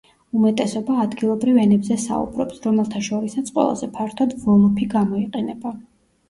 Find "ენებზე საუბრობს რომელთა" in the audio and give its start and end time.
1.63-3.03